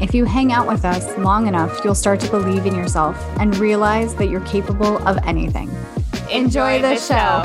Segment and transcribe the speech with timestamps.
[0.00, 3.56] if you hang out with us long enough, you'll start to believe in yourself and
[3.58, 5.70] realize that you're capable of anything.
[6.30, 7.42] Enjoy, the, show.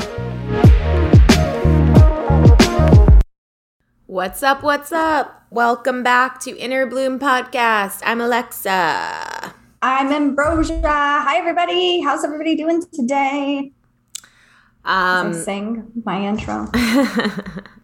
[4.08, 4.64] What's up?
[4.64, 5.46] What's up?
[5.52, 8.02] Welcome back to Inner Bloom Podcast.
[8.04, 9.54] I'm Alexa.
[9.82, 10.82] I'm Ambrosia.
[10.84, 12.02] Hi, everybody.
[12.02, 13.72] How's everybody doing today?
[14.86, 16.68] Um, sing my intro.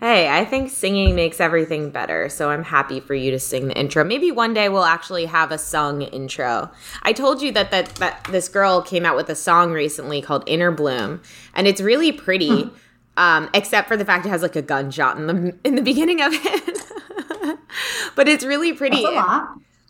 [0.00, 3.76] Hey, I think singing makes everything better, so I'm happy for you to sing the
[3.76, 4.04] intro.
[4.04, 6.70] Maybe one day we'll actually have a sung intro.
[7.02, 10.44] I told you that that, that this girl came out with a song recently called
[10.46, 11.20] Inner Bloom,
[11.52, 12.76] and it's really pretty, hmm.
[13.16, 16.20] um, except for the fact it has like a gunshot in the in the beginning
[16.22, 17.58] of it.
[18.14, 19.02] but it's really pretty.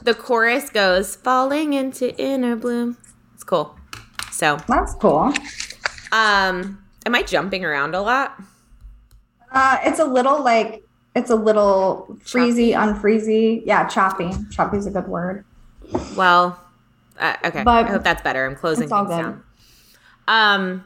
[0.02, 2.96] The chorus goes, "Falling into inner bloom."
[3.34, 3.76] It's cool.
[4.32, 5.34] So that's cool.
[6.12, 8.40] Um, am I jumping around a lot?
[9.50, 13.62] Uh, it's a little like it's a little freezy, unfreezy.
[13.64, 14.30] Yeah, choppy.
[14.50, 15.44] Choppy is a good word.
[16.16, 16.60] Well,
[17.18, 17.64] uh, okay.
[17.64, 18.46] But I hope that's better.
[18.46, 19.42] I'm closing things down.
[20.28, 20.84] Um,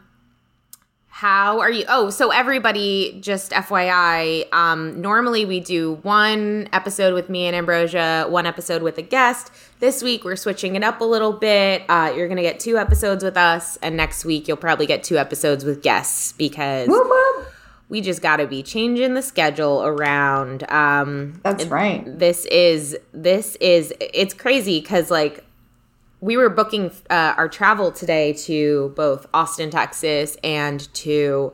[1.09, 1.85] how are you?
[1.89, 8.27] Oh, so everybody, just FYI, um, normally we do one episode with me and Ambrosia,
[8.29, 9.53] one episode with a guest.
[9.81, 11.83] This week we're switching it up a little bit.
[11.89, 15.19] Uh, you're gonna get two episodes with us, and next week you'll probably get two
[15.19, 16.89] episodes with guests because.
[16.89, 17.52] Whoop, whoop
[17.93, 20.69] we just got to be changing the schedule around.
[20.73, 22.03] Um, That's right.
[22.07, 25.45] This is this is it's crazy because like
[26.21, 31.53] we were booking uh, our travel today to both Austin, Texas, and to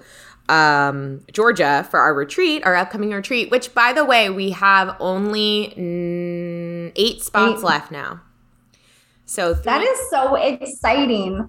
[0.48, 3.50] um, Georgia for our retreat, our upcoming retreat.
[3.50, 7.66] Which, by the way, we have only mm, eight spots eight.
[7.66, 8.20] left now.
[9.26, 11.48] So that is so exciting.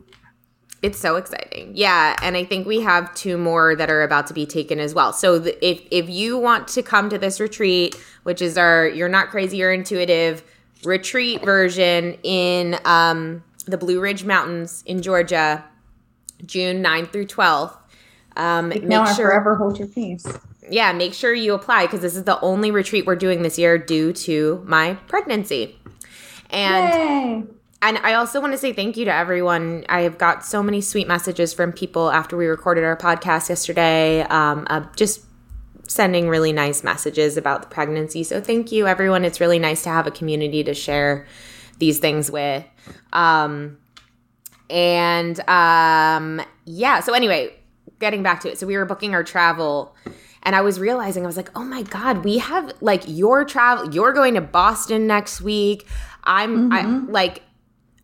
[0.81, 1.71] It's so exciting.
[1.75, 4.93] Yeah, and I think we have two more that are about to be taken as
[4.93, 5.11] well.
[5.11, 9.09] So the, if if you want to come to this retreat, which is our You're
[9.09, 10.43] Not Crazy, You're Intuitive
[10.85, 15.65] retreat version in um, the Blue Ridge Mountains in Georgia,
[16.45, 17.77] June 9th through 12th.
[18.37, 20.25] Um, make sure forever hold your peace.
[20.69, 23.77] Yeah, make sure you apply because this is the only retreat we're doing this year
[23.77, 25.77] due to my pregnancy.
[26.51, 29.85] And Yay and I also want to say thank you to everyone.
[29.87, 34.21] I have got so many sweet messages from people after we recorded our podcast yesterday,
[34.23, 35.21] um, uh, just
[35.87, 38.23] sending really nice messages about the pregnancy.
[38.23, 39.25] So thank you, everyone.
[39.25, 41.25] It's really nice to have a community to share
[41.79, 42.65] these things with.
[43.13, 43.77] Um,
[44.69, 47.53] and um, yeah, so anyway,
[47.99, 48.59] getting back to it.
[48.59, 49.95] So we were booking our travel
[50.43, 53.93] and I was realizing I was like, "Oh my god, we have like your travel
[53.93, 55.85] you're going to Boston next week.
[56.23, 57.07] I'm mm-hmm.
[57.07, 57.43] I like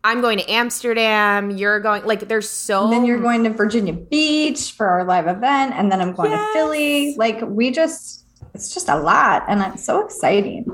[0.06, 1.50] I'm going to Amsterdam.
[1.50, 2.84] You're going like there's so.
[2.84, 6.30] And then you're going to Virginia Beach for our live event, and then I'm going
[6.30, 6.46] yes.
[6.46, 7.16] to Philly.
[7.16, 8.24] Like we just,
[8.54, 10.64] it's just a lot, and it's so exciting.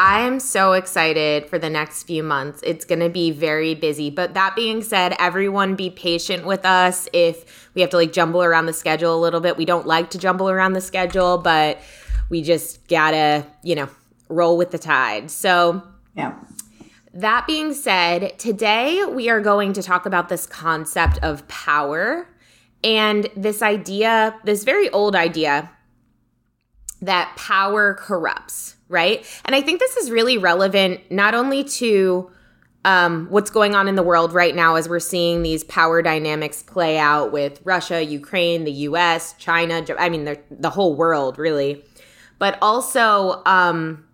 [0.00, 2.62] I am so excited for the next few months.
[2.64, 4.10] It's going to be very busy.
[4.10, 8.42] But that being said, everyone be patient with us if we have to like jumble
[8.42, 9.56] around the schedule a little bit.
[9.56, 11.80] We don't like to jumble around the schedule, but
[12.28, 13.88] we just gotta, you know,
[14.28, 15.30] roll with the tide.
[15.30, 15.80] So
[16.16, 16.34] yeah.
[17.12, 22.28] That being said, today we are going to talk about this concept of power
[22.84, 25.70] and this idea, this very old idea
[27.02, 29.26] that power corrupts, right?
[29.44, 32.30] And I think this is really relevant not only to
[32.84, 36.62] um, what's going on in the world right now as we're seeing these power dynamics
[36.62, 41.84] play out with Russia, Ukraine, the US, China, I mean, the whole world, really,
[42.38, 44.06] but also, um,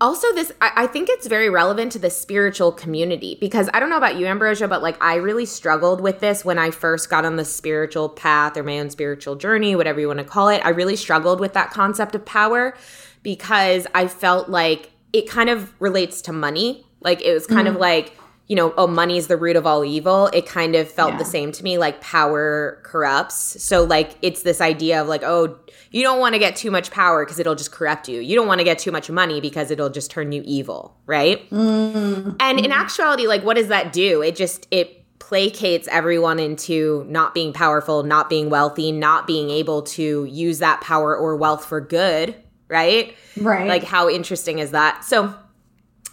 [0.00, 3.90] also this I, I, think it's very relevant to the spiritual community because i don't
[3.90, 7.24] know about you ambrosia but like i really struggled with this when i first got
[7.24, 10.64] on the spiritual path or my own spiritual journey whatever you want to call it
[10.64, 12.76] i really struggled with that concept of power
[13.22, 17.70] because i felt like it kind of relates to money like it was kind mm.
[17.70, 18.16] of like
[18.48, 21.18] you know, oh, money is the root of all evil, it kind of felt yeah.
[21.18, 23.62] the same to me like power corrupts.
[23.62, 25.58] So, like, it's this idea of like, oh,
[25.90, 28.20] you don't want to get too much power because it'll just corrupt you.
[28.20, 31.48] You don't want to get too much money because it'll just turn you evil, right?
[31.50, 32.32] Mm-hmm.
[32.40, 34.22] And in actuality, like, what does that do?
[34.22, 39.82] It just, it placates everyone into not being powerful, not being wealthy, not being able
[39.82, 42.34] to use that power or wealth for good,
[42.68, 43.14] right?
[43.38, 43.68] Right.
[43.68, 45.04] Like, how interesting is that?
[45.04, 45.34] So,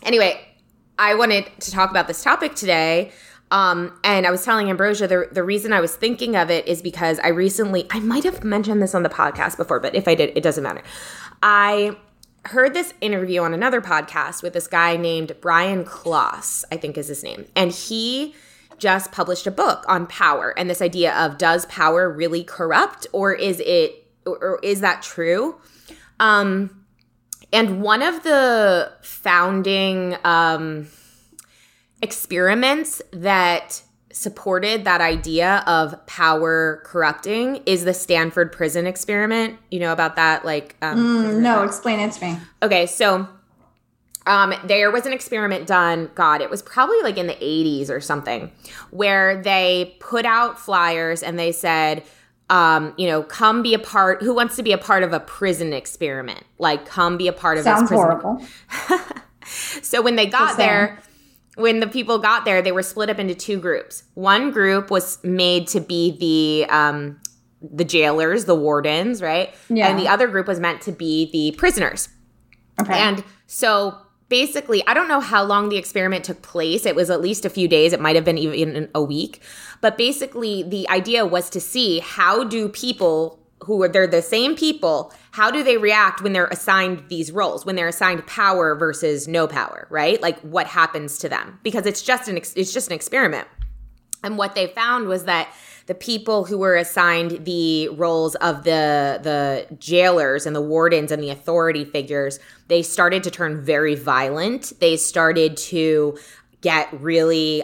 [0.03, 0.39] anyway,
[0.97, 3.11] I wanted to talk about this topic today.
[3.51, 6.81] Um, and I was telling Ambrosia the, the reason I was thinking of it is
[6.81, 10.15] because I recently, I might have mentioned this on the podcast before, but if I
[10.15, 10.81] did, it doesn't matter.
[11.43, 11.95] I
[12.45, 17.07] heard this interview on another podcast with this guy named Brian Klaas, I think is
[17.07, 17.45] his name.
[17.55, 18.35] And he
[18.77, 23.33] just published a book on power and this idea of does power really corrupt or
[23.33, 25.55] is it, or is that true?
[26.19, 26.84] Um,
[27.55, 30.89] and one of the founding um,
[32.01, 33.81] experiments that
[34.11, 39.57] supported that idea of power corrupting is the Stanford prison experiment.
[39.71, 40.43] You know about that?
[40.43, 42.37] Like, um, mm, no, explain it to me.
[42.61, 43.25] Okay, so
[44.27, 48.01] um, there was an experiment done, God, it was probably like in the 80s or
[48.01, 48.51] something,
[48.91, 52.03] where they put out flyers and they said,
[52.49, 54.21] um, you know, come be a part.
[54.21, 56.43] Who wants to be a part of a prison experiment?
[56.59, 58.05] Like, come be a part of Sounds this prison.
[58.05, 58.45] horrible.
[59.45, 60.99] so when they got there,
[61.55, 64.03] when the people got there, they were split up into two groups.
[64.13, 67.19] One group was made to be the um,
[67.61, 69.53] the jailers, the wardens, right?
[69.69, 69.89] Yeah.
[69.89, 72.09] And the other group was meant to be the prisoners.
[72.79, 72.93] Okay.
[72.93, 73.97] And so
[74.29, 76.85] basically, I don't know how long the experiment took place.
[76.85, 77.93] It was at least a few days.
[77.93, 79.41] It might have been even a week.
[79.85, 84.55] But basically, the idea was to see how do people who are they're the same
[84.55, 89.27] people how do they react when they're assigned these roles when they're assigned power versus
[89.27, 90.19] no power right?
[90.23, 91.59] Like what happens to them?
[91.61, 93.47] Because it's just an it's just an experiment.
[94.23, 95.53] And what they found was that
[95.85, 101.21] the people who were assigned the roles of the the jailers and the wardens and
[101.21, 102.39] the authority figures
[102.69, 104.73] they started to turn very violent.
[104.79, 106.17] They started to
[106.61, 107.63] get really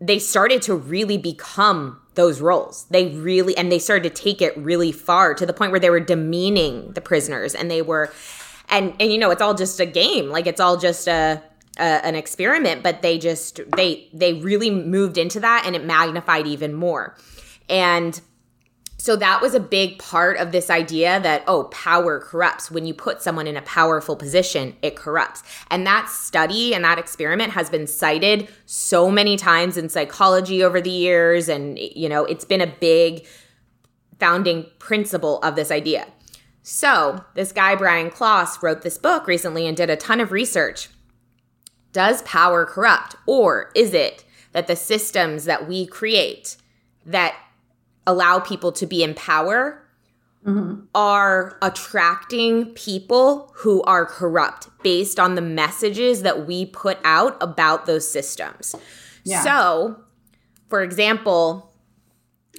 [0.00, 2.86] they started to really become those roles.
[2.90, 5.90] They really and they started to take it really far to the point where they
[5.90, 8.12] were demeaning the prisoners and they were
[8.68, 10.28] and and you know it's all just a game.
[10.28, 11.42] Like it's all just a
[11.80, 16.74] an experiment but they just they they really moved into that and it magnified even
[16.74, 17.16] more.
[17.68, 18.20] And
[19.00, 22.68] so that was a big part of this idea that, oh, power corrupts.
[22.68, 25.44] When you put someone in a powerful position, it corrupts.
[25.70, 30.80] And that study and that experiment has been cited so many times in psychology over
[30.80, 31.48] the years.
[31.48, 33.24] And, you know, it's been a big
[34.18, 36.08] founding principle of this idea.
[36.64, 40.88] So this guy, Brian Klaas, wrote this book recently and did a ton of research.
[41.92, 43.14] Does power corrupt?
[43.26, 46.56] Or is it that the systems that we create
[47.06, 47.36] that
[48.08, 49.84] allow people to be in power
[50.44, 50.80] mm-hmm.
[50.94, 57.86] are attracting people who are corrupt based on the messages that we put out about
[57.86, 58.74] those systems.
[59.24, 59.42] Yeah.
[59.42, 60.00] So,
[60.68, 61.68] for example,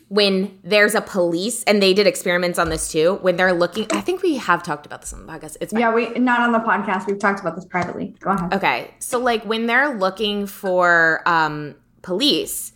[0.10, 4.02] when there's a police and they did experiments on this too when they're looking i
[4.02, 6.58] think we have talked about this on the podcast it's yeah we not on the
[6.58, 11.22] podcast we've talked about this privately go ahead okay so like when they're looking for
[11.28, 12.74] um police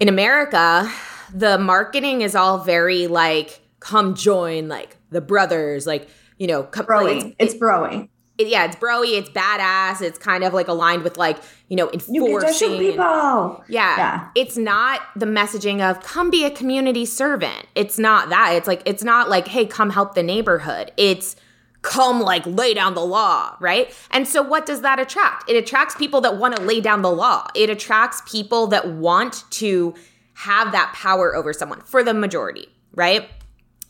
[0.00, 0.92] in america
[1.32, 6.08] the marketing is all very like come join like the brothers like
[6.38, 7.34] you know broy.
[7.38, 8.08] it's, it's broy
[8.38, 11.90] it, yeah it's broy it's badass it's kind of like aligned with like you know
[11.92, 17.66] enforcing you people yeah, yeah it's not the messaging of come be a community servant
[17.74, 21.36] it's not that it's like it's not like hey come help the neighborhood it's
[21.82, 23.92] come like lay down the law, right?
[24.12, 25.50] And so what does that attract?
[25.50, 27.48] It attracts people that want to lay down the law.
[27.54, 29.94] It attracts people that want to
[30.34, 33.28] have that power over someone for the majority, right?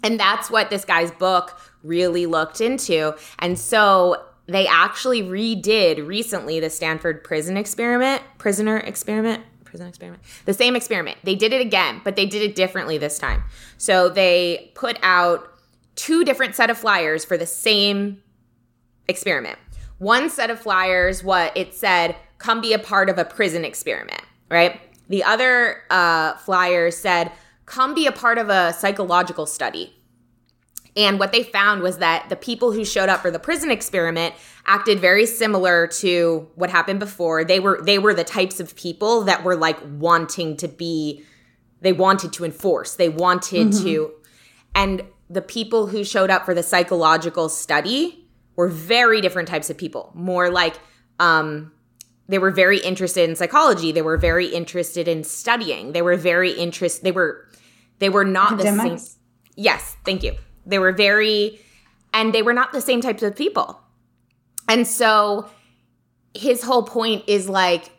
[0.03, 3.15] And that's what this guy's book really looked into.
[3.39, 10.55] And so they actually redid recently the Stanford prison experiment, prisoner experiment, prison experiment, the
[10.55, 11.19] same experiment.
[11.23, 13.45] They did it again, but they did it differently this time.
[13.79, 15.49] So they put out
[15.95, 18.23] two different set of flyers for the same
[19.09, 19.59] experiment.
[19.99, 24.23] One set of flyers, what it said, come be a part of a prison experiment,
[24.51, 24.81] right?
[25.13, 27.33] The other uh, flyer said,
[27.67, 29.95] come be a part of a psychological study.
[30.97, 34.35] And what they found was that the people who showed up for the prison experiment
[34.65, 37.45] acted very similar to what happened before.
[37.45, 41.23] They were they were the types of people that were like wanting to be
[41.83, 42.95] they wanted to enforce.
[42.95, 43.85] They wanted mm-hmm.
[43.85, 44.13] to
[44.75, 48.27] and the people who showed up for the psychological study
[48.57, 50.11] were very different types of people.
[50.15, 50.81] More like
[51.21, 51.73] um
[52.33, 53.93] they were very interested in psychology.
[53.93, 55.93] They were very interested in studying.
[55.93, 57.03] They were very interest.
[57.03, 57.49] They were
[57.99, 58.91] they were not Academics.
[58.91, 59.19] the same.
[59.55, 60.35] Yes, thank you.
[60.67, 61.61] They were very,
[62.13, 63.81] and they were not the same types of people.
[64.69, 65.49] And so
[66.35, 67.91] his whole point is like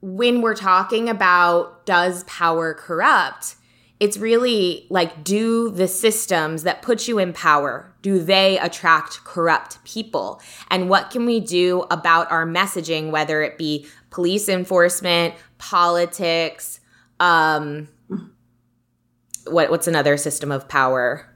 [0.00, 3.56] when we're talking about does power corrupt,
[4.02, 9.82] it's really like do the systems that put you in power do they attract corrupt
[9.84, 10.42] people?
[10.72, 16.80] And what can we do about our messaging whether it be police enforcement politics
[17.20, 17.86] um
[19.46, 21.28] what what's another system of power?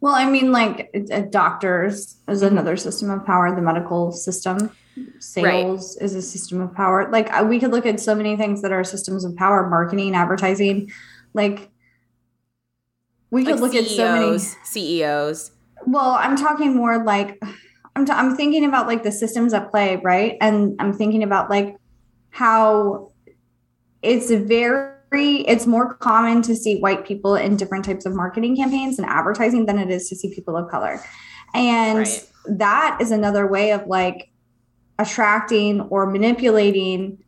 [0.00, 0.94] Well i mean like
[1.30, 3.52] doctors is another system of power.
[3.52, 4.70] The medical system
[5.18, 6.04] sales right.
[6.04, 7.10] is a system of power.
[7.10, 10.90] Like we could look at so many things that are systems of power marketing advertising
[11.36, 11.70] like
[13.30, 15.50] we could like look CEOs, at so many CEOs.
[15.86, 17.40] Well, I'm talking more like
[17.94, 20.36] I'm t- I'm thinking about like the systems at play, right?
[20.40, 21.76] And I'm thinking about like
[22.30, 23.12] how
[24.02, 28.98] it's very it's more common to see white people in different types of marketing campaigns
[28.98, 31.02] and advertising than it is to see people of color.
[31.54, 32.30] And right.
[32.46, 34.30] that is another way of like
[34.98, 37.18] attracting or manipulating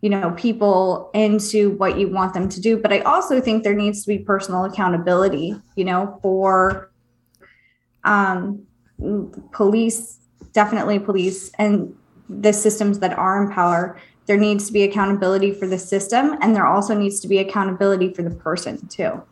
[0.00, 2.76] you know people into what you want them to do.
[2.76, 6.90] But i also think there needs to be personal accountability you know for
[8.04, 8.66] um
[9.52, 10.18] police
[10.52, 11.94] definitely police and
[12.28, 13.98] the systems that are in power.
[14.26, 18.12] There needs to be accountability for the system and there also needs to be accountability
[18.12, 19.22] for the person too.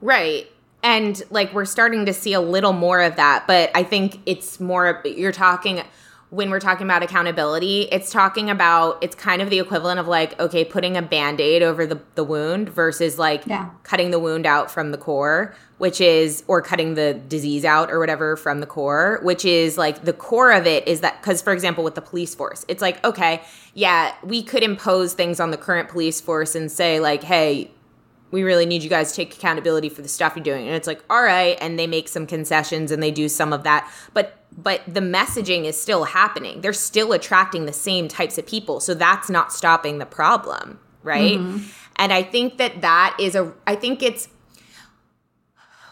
[0.00, 0.46] Right.
[0.82, 4.58] And like we're starting to see a little more of that but i think it's
[4.58, 5.82] more you're talking
[6.30, 10.38] when we're talking about accountability, it's talking about it's kind of the equivalent of like,
[10.38, 13.70] okay, putting a band-aid over the, the wound versus like yeah.
[13.82, 17.98] cutting the wound out from the core, which is or cutting the disease out or
[17.98, 21.52] whatever from the core, which is like the core of it is that because for
[21.52, 23.42] example with the police force, it's like, okay,
[23.74, 27.72] yeah, we could impose things on the current police force and say, like, hey,
[28.30, 30.66] we really need you guys to take accountability for the stuff you're doing.
[30.66, 33.64] And it's like, all right, and they make some concessions and they do some of
[33.64, 33.90] that.
[34.14, 36.60] But but the messaging is still happening.
[36.60, 38.80] They're still attracting the same types of people.
[38.80, 41.38] So that's not stopping the problem, right?
[41.38, 41.66] Mm-hmm.
[41.96, 44.28] And I think that that is a I think it's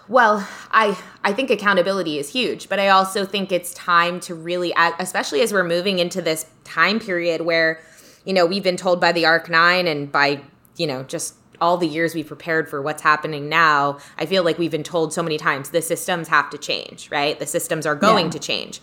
[0.09, 4.73] well, I I think accountability is huge, but I also think it's time to really
[4.99, 7.81] especially as we're moving into this time period where
[8.29, 10.43] you know, we've been told by the Arc 9 and by,
[10.77, 14.59] you know, just all the years we've prepared for what's happening now, I feel like
[14.59, 17.39] we've been told so many times the systems have to change, right?
[17.39, 18.33] The systems are going yeah.
[18.33, 18.81] to change.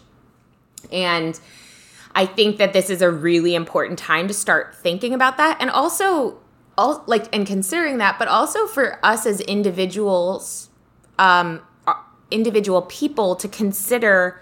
[0.92, 1.40] And
[2.14, 5.70] I think that this is a really important time to start thinking about that and
[5.70, 6.38] also
[6.78, 10.70] all like and considering that, but also for us as individuals
[11.18, 11.62] um
[12.32, 14.42] individual people to consider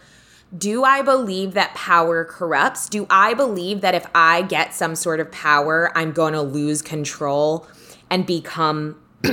[0.56, 2.88] do I believe that power corrupts?
[2.88, 6.84] Do I believe that if I get some sort of power, I'm going to lose
[6.84, 7.66] control?
[8.14, 8.96] And become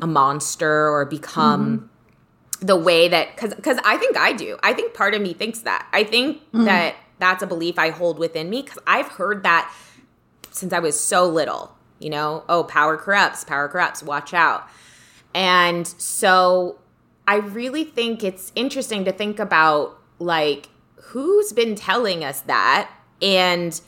[0.00, 2.66] a monster or become mm-hmm.
[2.66, 4.56] the way that cuz cuz I think I do.
[4.62, 5.88] I think part of me thinks that.
[5.92, 6.64] I think mm-hmm.
[6.64, 9.74] that that's a belief I hold within me cuz I've heard that
[10.52, 14.68] since I was so little, you know, oh, power corrupts, power corrupts, watch out.
[15.34, 16.78] And so
[17.26, 20.68] I really think it's interesting to think about like
[21.10, 23.80] who's been telling us that and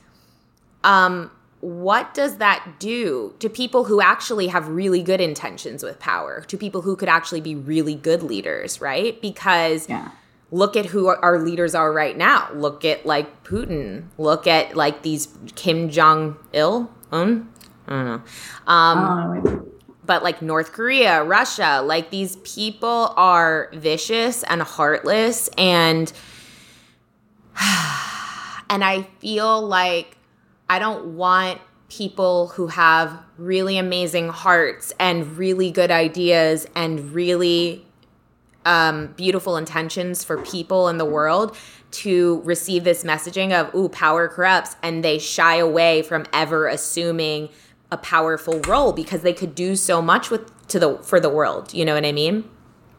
[0.83, 1.31] um
[1.63, 6.59] what does that do to people who actually have really good intentions with power, to
[6.59, 9.23] people who could actually be really good leaders, right?
[9.23, 10.11] Because yeah.
[10.51, 12.51] look at who our leaders are right now.
[12.53, 14.09] Look at like Putin.
[14.19, 16.91] Look at like these Kim Jong Il.
[17.13, 17.49] Um,
[17.87, 18.23] I don't know.
[18.67, 19.69] Um, oh,
[20.05, 26.13] but like North Korea, Russia, like these people are vicious and heartless and
[28.69, 30.17] and I feel like
[30.73, 31.61] I don't want
[31.91, 37.85] people who have really amazing hearts and really good ideas and really
[38.65, 41.55] um, beautiful intentions for people in the world
[41.91, 47.51] to receive this messaging of ooh power corrupts and they shy away from ever assuming
[47.91, 51.75] a powerful role because they could do so much with to the for the world
[51.75, 52.49] you know what i mean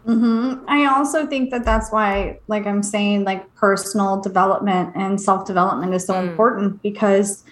[0.06, 0.64] mm-hmm.
[0.68, 6.06] i also think that that's why like i'm saying like personal development and self-development is
[6.06, 6.30] so mm.
[6.30, 7.44] important because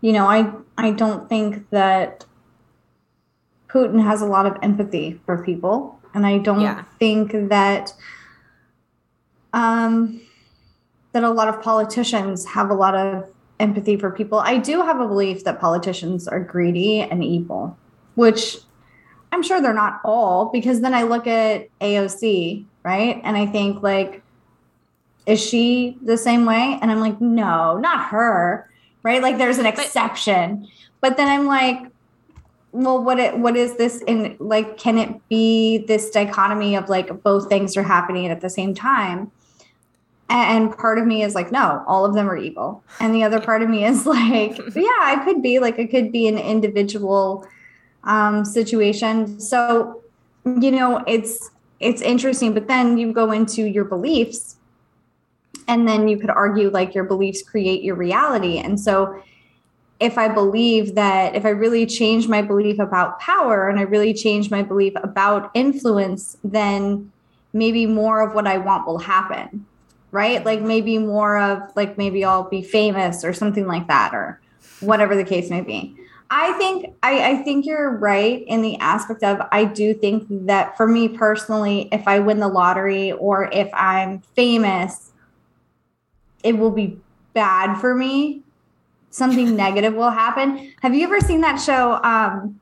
[0.00, 2.24] you know, I I don't think that
[3.68, 6.84] Putin has a lot of empathy for people, and I don't yeah.
[6.98, 7.92] think that
[9.52, 10.20] um
[11.12, 13.28] that a lot of politicians have a lot of
[13.58, 14.38] empathy for people.
[14.38, 17.76] I do have a belief that politicians are greedy and evil,
[18.14, 18.56] which
[19.32, 23.20] I'm sure they're not all because then I look at AOC, right?
[23.22, 24.22] And I think like
[25.26, 26.78] is she the same way?
[26.80, 28.69] And I'm like, no, not her.
[29.02, 29.22] Right?
[29.22, 30.68] Like there's an exception.
[31.00, 31.90] But, but then I'm like,
[32.72, 37.22] well, what it what is this in like can it be this dichotomy of like
[37.22, 39.30] both things are happening at the same time?
[40.28, 42.84] And part of me is like, no, all of them are evil.
[43.00, 46.12] And the other part of me is like, yeah, I could be like, it could
[46.12, 47.46] be an individual
[48.04, 49.40] um, situation.
[49.40, 50.02] So,
[50.44, 52.54] you know, it's it's interesting.
[52.54, 54.56] But then you go into your beliefs,
[55.70, 58.58] and then you could argue like your beliefs create your reality.
[58.58, 59.22] And so,
[60.00, 64.14] if I believe that if I really change my belief about power and I really
[64.14, 67.12] change my belief about influence, then
[67.52, 69.66] maybe more of what I want will happen
[70.12, 70.44] right?
[70.44, 74.40] Like maybe more of like maybe I'll be famous or something like that, or
[74.80, 75.96] whatever the case may be.
[76.30, 80.76] I think I, I think you're right in the aspect of I do think that
[80.76, 85.09] for me personally, if I win the lottery or if I'm famous,
[86.42, 86.98] it will be
[87.34, 88.42] bad for me.
[89.10, 90.72] Something negative will happen.
[90.82, 92.60] Have you ever seen that show, um,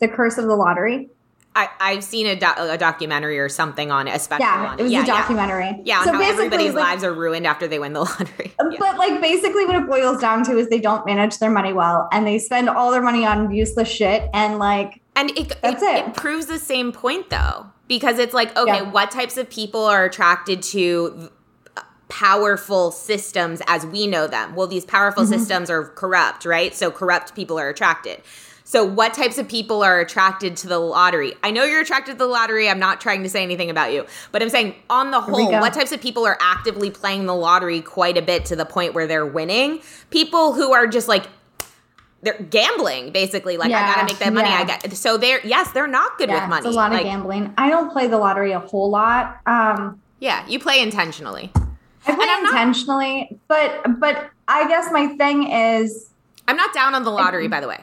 [0.00, 1.10] The Curse of the Lottery?
[1.54, 4.82] I, I've seen a, do- a documentary or something on it, especially yeah, on it.
[4.84, 5.66] was yeah, a documentary.
[5.66, 8.54] Yeah, yeah so how everybody's like, lives are ruined after they win the lottery.
[8.58, 8.76] Yeah.
[8.78, 12.08] But like basically what it boils down to is they don't manage their money well
[12.10, 15.94] and they spend all their money on useless shit and like And it that's it,
[15.94, 16.08] it.
[16.08, 17.66] it proves the same point though.
[17.86, 18.90] Because it's like, okay, yeah.
[18.90, 21.30] what types of people are attracted to
[22.12, 24.54] powerful systems as we know them?
[24.54, 25.32] Well, these powerful mm-hmm.
[25.32, 26.74] systems are corrupt, right?
[26.74, 28.20] So corrupt people are attracted.
[28.64, 31.32] So, what types of people are attracted to the lottery?
[31.42, 32.68] I know you're attracted to the lottery.
[32.68, 35.72] I'm not trying to say anything about you, but I'm saying on the whole, what
[35.72, 39.06] types of people are actively playing the lottery quite a bit to the point where
[39.06, 39.80] they're winning?
[40.10, 41.26] People who are just like
[42.22, 44.58] they're gambling basically like yeah, i gotta make that money yeah.
[44.58, 47.00] i got so they're yes they're not good yeah, with money it's a lot like,
[47.00, 51.50] of gambling i don't play the lottery a whole lot um yeah you play intentionally
[52.06, 56.10] i play intentionally not, but but i guess my thing is
[56.48, 57.82] i'm not down on the lottery by the way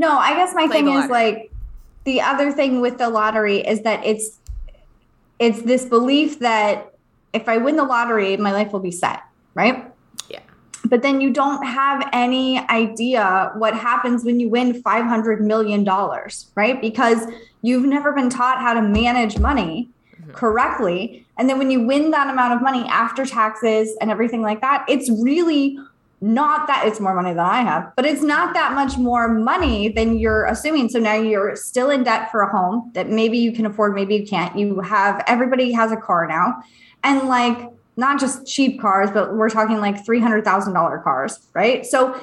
[0.00, 1.52] no, I guess my thing is like
[2.04, 4.38] the other thing with the lottery is that it's
[5.38, 6.94] it's this belief that
[7.34, 9.92] if I win the lottery, my life will be set, right?
[10.30, 10.40] Yeah.
[10.86, 15.84] But then you don't have any idea what happens when you win $500 million,
[16.54, 16.80] right?
[16.80, 17.26] Because
[17.60, 19.90] you've never been taught how to manage money
[20.30, 20.38] mm-hmm.
[20.38, 21.26] correctly.
[21.38, 24.84] And then when you win that amount of money after taxes and everything like that,
[24.88, 25.78] it's really
[26.20, 29.88] not that it's more money than I have, but it's not that much more money
[29.88, 30.90] than you're assuming.
[30.90, 34.16] So now you're still in debt for a home that maybe you can afford, maybe
[34.16, 34.56] you can't.
[34.58, 36.62] You have everybody has a car now,
[37.02, 41.38] and like not just cheap cars, but we're talking like three hundred thousand dollar cars,
[41.54, 41.86] right?
[41.86, 42.20] So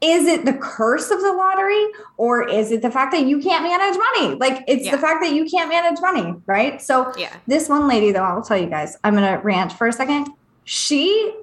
[0.00, 1.86] is it the curse of the lottery
[2.16, 4.34] or is it the fact that you can't manage money?
[4.36, 4.92] Like it's yeah.
[4.92, 6.80] the fact that you can't manage money, right?
[6.80, 7.36] So yeah.
[7.46, 10.28] this one lady though, I'll tell you guys, I'm gonna rant for a second.
[10.64, 11.34] She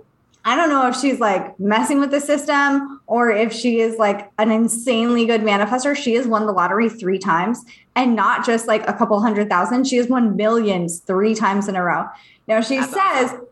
[0.43, 4.31] I don't know if she's like messing with the system or if she is like
[4.37, 5.95] an insanely good manifester.
[5.95, 7.65] She has won the lottery three times
[7.97, 9.87] and not just like a couple hundred thousand.
[9.87, 12.05] She has won millions three times in a row.
[12.47, 13.47] Now she That's says awesome.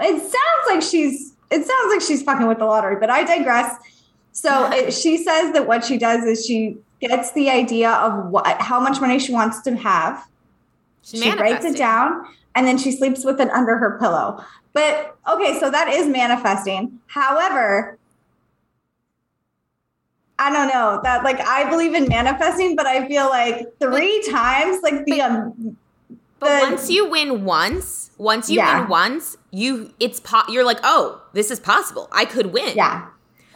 [0.00, 3.74] it sounds like she's it sounds like she's fucking with the lottery, but I digress.
[4.36, 8.46] So it, she says that what she does is she gets the idea of what
[8.60, 10.28] how much money she wants to have.
[11.02, 14.44] She's she writes it down and then she sleeps with it under her pillow.
[14.74, 17.00] But okay, so that is manifesting.
[17.06, 17.96] However,
[20.38, 24.32] I don't know that like I believe in manifesting, but I feel like three but,
[24.32, 25.78] times like the um
[26.40, 28.80] But the, once you win once, once you yeah.
[28.80, 32.10] win once, you it's po- you're like, "Oh, this is possible.
[32.12, 33.06] I could win." Yeah.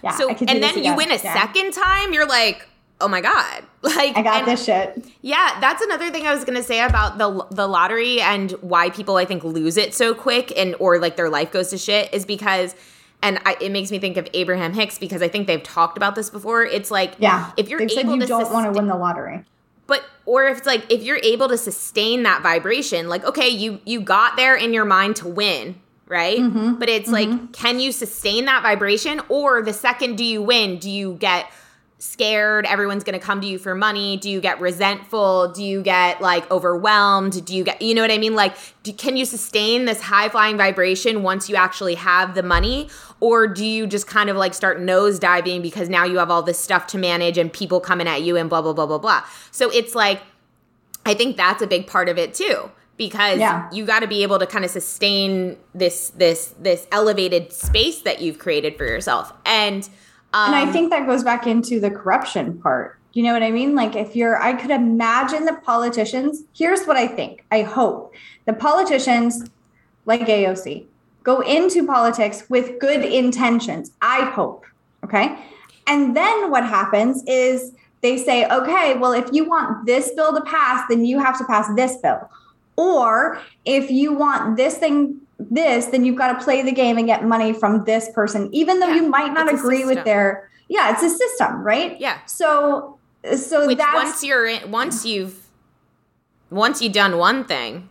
[0.02, 0.12] Yeah.
[0.12, 1.34] So and then you win a yeah.
[1.34, 2.66] second time, you're like,
[3.02, 6.44] oh my god like i got and, this shit yeah that's another thing i was
[6.44, 10.52] gonna say about the the lottery and why people i think lose it so quick
[10.54, 12.74] and or like their life goes to shit is because
[13.22, 16.14] and I, it makes me think of Abraham Hicks because I think they've talked about
[16.14, 16.64] this before.
[16.64, 19.44] It's like, yeah, if you're able said you to don't want to win the lottery,
[19.86, 23.80] but or if it's like if you're able to sustain that vibration, like okay, you
[23.84, 26.38] you got there in your mind to win, right?
[26.38, 26.74] Mm-hmm.
[26.74, 27.30] But it's mm-hmm.
[27.30, 31.50] like, can you sustain that vibration, or the second do you win, do you get
[32.00, 34.16] scared everyone's going to come to you for money?
[34.16, 35.52] Do you get resentful?
[35.52, 37.44] Do you get like overwhelmed?
[37.44, 38.34] Do you get you know what i mean?
[38.34, 42.88] Like do, can you sustain this high flying vibration once you actually have the money?
[43.20, 46.42] Or do you just kind of like start nose diving because now you have all
[46.42, 49.22] this stuff to manage and people coming at you and blah blah blah blah blah?
[49.50, 50.22] So it's like
[51.06, 52.70] i think that's a big part of it too
[53.00, 53.66] because yeah.
[53.72, 58.20] you got to be able to kind of sustain this this this elevated space that
[58.20, 59.88] you've created for yourself and
[60.34, 62.98] um, and I um, think that goes back into the corruption part.
[63.14, 63.74] You know what I mean?
[63.74, 66.44] Like, if you're, I could imagine the politicians.
[66.54, 67.44] Here's what I think.
[67.50, 69.50] I hope the politicians,
[70.06, 70.86] like AOC
[71.22, 74.64] go into politics with good intentions, I hope.
[75.04, 75.36] Okay.
[75.86, 80.40] And then what happens is they say, okay, well, if you want this bill to
[80.42, 82.30] pass, then you have to pass this bill.
[82.80, 87.06] Or if you want this thing, this, then you've got to play the game and
[87.06, 90.90] get money from this person, even though yeah, you might not agree with their, yeah,
[90.90, 92.00] it's a system, right?
[92.00, 92.24] Yeah.
[92.24, 92.98] So,
[93.36, 95.46] so Which that's once you're in, once you've,
[96.48, 97.90] once you've done one thing,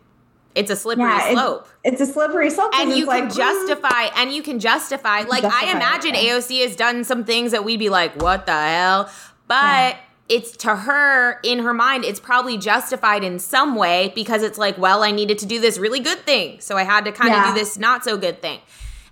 [0.56, 1.68] it's a slippery yeah, slope.
[1.84, 2.74] It's, it's, a slippery slope.
[2.74, 6.64] And you can like, justify, mm, and you can justify, like, justify I imagine AOC
[6.64, 9.12] has done some things that we'd be like, what the hell?
[9.48, 9.98] But yeah.
[10.30, 14.78] It's to her, in her mind, it's probably justified in some way because it's like,
[14.78, 16.62] well, I needed to do this really good thing.
[16.62, 17.54] So I had to kind of yeah.
[17.54, 18.60] do this not so good thing.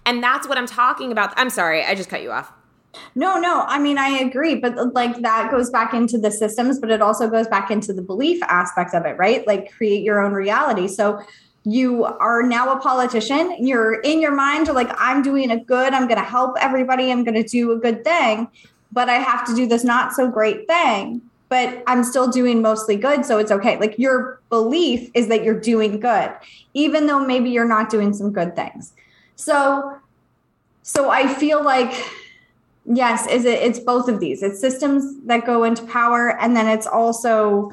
[0.05, 1.33] And that's what I'm talking about.
[1.35, 2.53] I'm sorry, I just cut you off.
[3.15, 3.61] No, no.
[3.67, 7.29] I mean, I agree, but like that goes back into the systems, but it also
[7.29, 9.45] goes back into the belief aspect of it, right?
[9.45, 10.87] Like create your own reality.
[10.87, 11.21] So
[11.63, 13.55] you are now a politician.
[13.59, 17.11] You're in your mind, you're like, I'm doing a good, I'm going to help everybody,
[17.11, 18.47] I'm going to do a good thing,
[18.97, 21.21] but I have to do this not so great thing.
[21.49, 23.25] But I'm still doing mostly good.
[23.27, 23.77] So it's okay.
[23.77, 26.31] Like your belief is that you're doing good,
[26.73, 28.93] even though maybe you're not doing some good things.
[29.35, 29.95] So,
[30.81, 31.93] so I feel like
[32.85, 36.67] yes is it it's both of these it's systems that go into power and then
[36.67, 37.69] it's also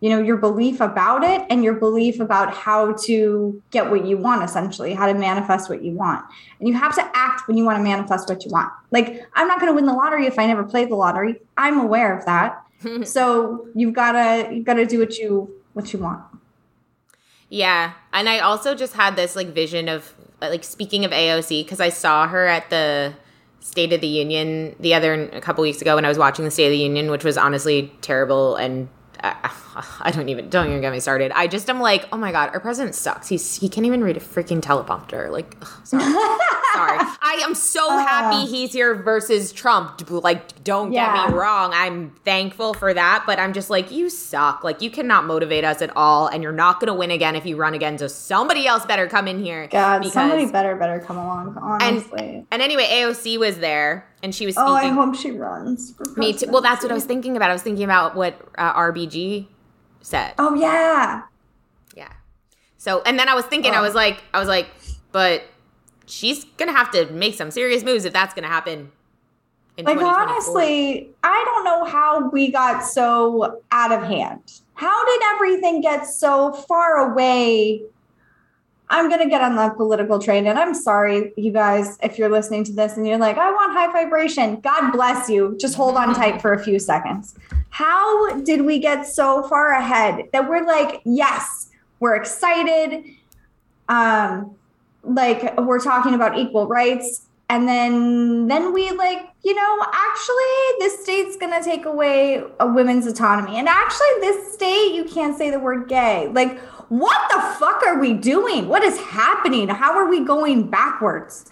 [0.00, 4.16] you know your belief about it and your belief about how to get what you
[4.16, 6.24] want essentially how to manifest what you want.
[6.58, 8.72] And you have to act when you want to manifest what you want.
[8.90, 11.40] Like i'm not going to win the lottery if i never play the lottery.
[11.56, 12.60] I'm aware of that.
[13.04, 16.22] So you've got to you've got to do what you what you want.
[17.48, 17.92] Yeah.
[18.12, 21.88] And i also just had this like vision of like speaking of aoc because i
[21.88, 23.14] saw her at the
[23.64, 26.50] State of the Union the other a couple weeks ago when I was watching the
[26.50, 28.90] State of the Union, which was honestly terrible and
[29.24, 31.32] I don't even don't even get me started.
[31.34, 33.28] I just am like, oh my god, our president sucks.
[33.28, 35.30] He's he can't even read a freaking teleprompter.
[35.30, 36.04] Like, ugh, sorry,
[36.74, 36.98] sorry.
[37.22, 40.10] I am so uh, happy he's here versus Trump.
[40.10, 41.14] Like, don't yeah.
[41.14, 41.72] get me wrong.
[41.74, 44.62] I'm thankful for that, but I'm just like, you suck.
[44.62, 47.46] Like, you cannot motivate us at all, and you're not going to win again if
[47.46, 47.96] you run again.
[47.96, 49.68] So somebody else better come in here.
[49.68, 51.56] God, because, somebody better better come along.
[51.60, 52.18] Honestly.
[52.18, 54.70] And, and anyway, AOC was there and she was speaking.
[54.70, 55.92] Oh, I hope she runs.
[56.16, 56.50] Me too.
[56.50, 57.50] Well, that's what I was thinking about.
[57.50, 59.46] I was thinking about what uh, RBG
[60.00, 60.32] said.
[60.38, 61.24] Oh yeah,
[61.94, 62.08] yeah.
[62.78, 63.78] So, and then I was thinking, oh.
[63.78, 64.68] I was like, I was like,
[65.12, 65.42] but
[66.06, 68.90] she's gonna have to make some serious moves if that's gonna happen.
[69.76, 74.62] like honestly, I don't know how we got so out of hand.
[74.72, 77.82] How did everything get so far away
[78.94, 80.46] I'm going to get on the political train.
[80.46, 83.72] And I'm sorry, you guys, if you're listening to this and you're like, I want
[83.72, 84.60] high vibration.
[84.60, 85.56] God bless you.
[85.60, 87.34] Just hold on tight for a few seconds.
[87.70, 93.04] How did we get so far ahead that we're like, yes, we're excited.
[93.88, 94.54] Um,
[95.02, 97.22] like we're talking about equal rights.
[97.50, 103.06] And then then we like, you know, actually this state's gonna take away a women's
[103.06, 103.56] autonomy.
[103.56, 106.28] And actually, this state, you can't say the word gay.
[106.28, 106.58] Like
[106.98, 108.68] what the fuck are we doing?
[108.68, 109.68] What is happening?
[109.68, 111.50] How are we going backwards?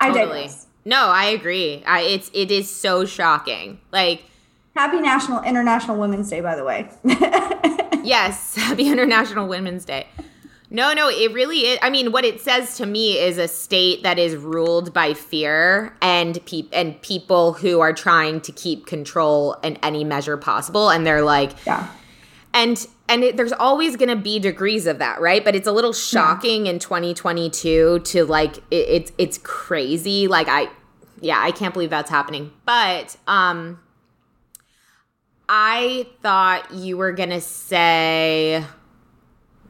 [0.00, 0.50] I totally.
[0.84, 1.82] No, I agree.
[1.86, 3.80] I, it's it is so shocking.
[3.92, 4.24] Like
[4.74, 6.88] Happy National International Women's Day, by the way.
[8.02, 10.06] yes, Happy International Women's Day.
[10.70, 11.78] No, no, it really is.
[11.82, 15.94] I mean, what it says to me is a state that is ruled by fear
[16.00, 20.90] and pe- and people who are trying to keep control in any measure possible.
[20.90, 21.88] And they're like, yeah.
[22.54, 25.44] And and it, there's always going to be degrees of that, right?
[25.44, 26.72] But it's a little shocking yeah.
[26.72, 30.28] in 2022 to like it, it's it's crazy.
[30.28, 30.68] Like I,
[31.20, 32.52] yeah, I can't believe that's happening.
[32.64, 33.80] But um,
[35.48, 38.64] I thought you were gonna say.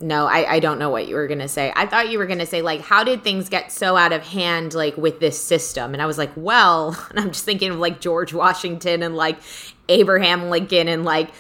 [0.01, 1.73] No, I, I don't know what you were gonna say.
[1.75, 4.73] I thought you were gonna say like, how did things get so out of hand
[4.73, 5.93] like with this system?
[5.93, 9.41] And I was like, well, and I'm just thinking of like George Washington and like
[9.89, 11.31] Abraham Lincoln and like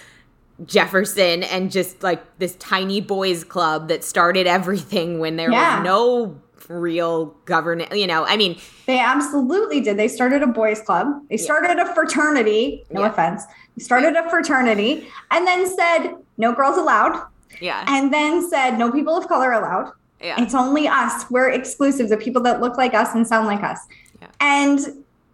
[0.64, 5.78] Jefferson and just like this tiny boys club that started everything when there yeah.
[5.78, 7.94] was no real governance.
[7.94, 9.96] You know, I mean, they absolutely did.
[9.96, 11.06] They started a boys club.
[11.30, 11.90] They started yeah.
[11.90, 12.84] a fraternity.
[12.90, 13.10] No yeah.
[13.10, 13.44] offense.
[13.76, 17.26] They started a fraternity and then said no girls allowed.
[17.60, 17.84] Yeah.
[17.88, 19.92] And then said no people of color allowed.
[20.20, 20.42] Yeah.
[20.42, 21.30] It's only us.
[21.30, 22.08] We're exclusive.
[22.08, 23.78] The people that look like us and sound like us.
[24.20, 24.28] Yeah.
[24.40, 24.80] And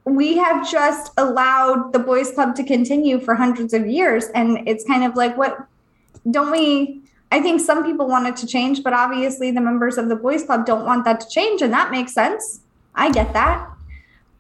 [0.05, 4.27] we have just allowed the boys club to continue for hundreds of years.
[4.35, 5.67] And it's kind of like what
[6.31, 10.09] don't we i think some people want it to change but obviously the members of
[10.09, 11.63] the boys club don't want that to change.
[11.63, 12.61] And that makes sense.
[12.95, 13.71] I get that.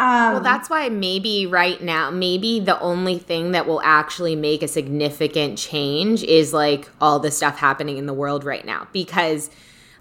[0.01, 4.63] Um, well that's why maybe right now maybe the only thing that will actually make
[4.63, 8.89] a significant change is like all the stuff happening in the world right now.
[8.93, 9.51] Because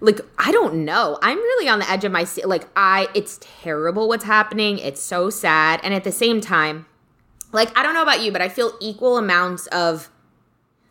[0.00, 1.18] like I don't know.
[1.22, 2.46] I'm really on the edge of my seat.
[2.46, 4.78] Like I it's terrible what's happening.
[4.78, 6.86] It's so sad and at the same time
[7.54, 10.10] like I don't know about you, but I feel equal amounts of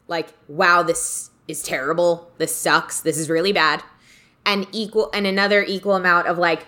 [0.08, 2.32] like wow, this is terrible.
[2.38, 3.02] This sucks.
[3.02, 3.84] This is really bad.
[4.46, 6.66] And equal and another equal amount of like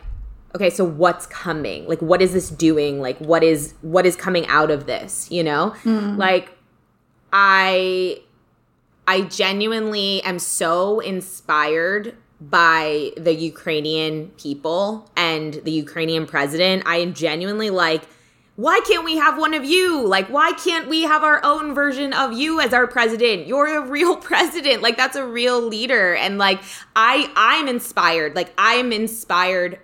[0.53, 1.87] okay, so what's coming?
[1.87, 2.99] Like what is this doing?
[2.99, 5.73] Like what is what is coming out of this, you know?
[5.83, 6.17] Mm.
[6.17, 6.51] Like
[7.31, 8.19] I
[9.07, 12.17] I genuinely am so inspired
[12.49, 16.83] by the Ukrainian people and the Ukrainian president.
[16.85, 18.03] I am genuinely like,
[18.55, 20.05] why can't we have one of you?
[20.05, 23.47] Like, why can't we have our own version of you as our president?
[23.47, 24.81] You're a real president.
[24.81, 26.15] Like, that's a real leader.
[26.15, 26.61] And like,
[26.95, 28.35] I, I'm inspired.
[28.35, 29.79] Like, I am inspired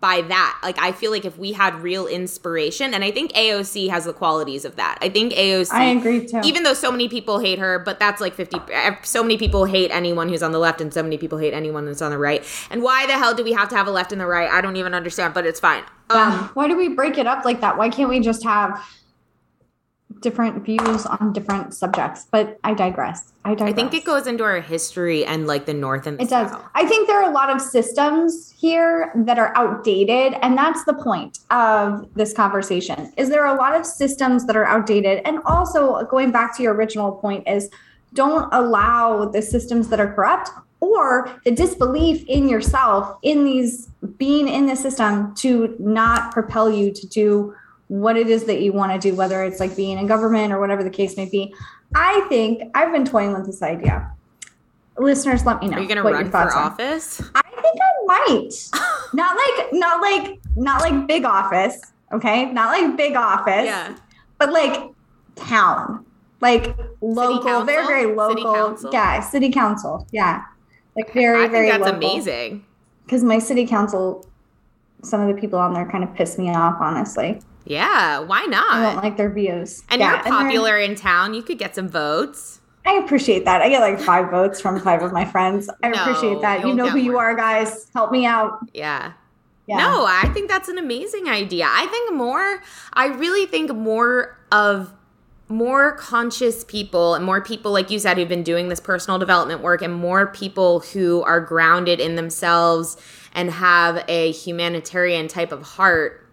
[0.00, 0.58] by that.
[0.62, 4.12] Like I feel like if we had real inspiration, and I think AOC has the
[4.12, 4.98] qualities of that.
[5.00, 5.72] I think AOC.
[5.72, 6.40] I agree too.
[6.44, 8.58] Even though so many people hate her, but that's like fifty.
[9.02, 11.86] So many people hate anyone who's on the left, and so many people hate anyone
[11.86, 12.44] that's on the right.
[12.70, 14.50] And why the hell do we have to have a left and the right?
[14.50, 15.84] I don't even understand, but it's fine.
[16.10, 17.76] Um, why do we break it up like that?
[17.76, 18.80] Why can't we just have
[20.20, 23.32] different views on different subjects, but I digress.
[23.44, 23.72] I digress.
[23.72, 26.52] I think it goes into our history and like the North and the it South.
[26.52, 26.60] does.
[26.74, 30.94] I think there are a lot of systems here that are outdated, and that's the
[30.94, 33.12] point of this conversation.
[33.16, 36.62] Is there are a lot of systems that are outdated, and also going back to
[36.62, 37.70] your original point is
[38.14, 40.50] don't allow the systems that are corrupt
[40.80, 46.92] or the disbelief in yourself in these being in the system to not propel you
[46.92, 47.54] to do
[47.88, 50.60] what it is that you want to do, whether it's like being in government or
[50.60, 51.54] whatever the case may be.
[51.94, 54.10] I think I've been toying with this idea.
[54.98, 55.76] Listeners, let me know.
[55.76, 57.20] Are you going to run for office?
[57.34, 58.50] I think I might.
[59.14, 61.80] not like, not like, not like big office.
[62.12, 63.66] Okay, not like big office.
[63.66, 63.96] Yeah.
[64.38, 64.90] But like
[65.34, 66.04] town,
[66.40, 68.76] like local, very very local.
[68.76, 70.06] City yeah, city council.
[70.12, 70.44] Yeah,
[70.94, 71.70] like very I very.
[71.70, 71.96] that's local.
[71.96, 72.64] amazing.
[73.04, 74.24] Because my city council,
[75.02, 77.40] some of the people on there kind of piss me off, honestly.
[77.66, 78.74] Yeah, why not?
[78.74, 79.82] I don't like their views.
[79.90, 81.34] And yeah, you're popular in town.
[81.34, 82.60] You could get some votes.
[82.86, 83.60] I appreciate that.
[83.60, 85.68] I get like five votes from five of my friends.
[85.82, 86.64] I no, appreciate that.
[86.64, 87.90] You know who you are, guys.
[87.92, 88.60] Help me out.
[88.72, 89.12] Yeah.
[89.66, 89.78] yeah.
[89.78, 91.66] No, I think that's an amazing idea.
[91.68, 94.92] I think more, I really think more of
[95.48, 99.62] more conscious people and more people, like you said, who've been doing this personal development
[99.62, 102.96] work and more people who are grounded in themselves
[103.32, 106.25] and have a humanitarian type of heart